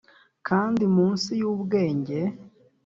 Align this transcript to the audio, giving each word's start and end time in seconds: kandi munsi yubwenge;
kandi 0.47 0.83
munsi 0.95 1.29
yubwenge; 1.41 2.19